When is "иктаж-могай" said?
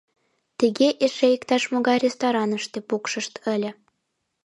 1.35-1.97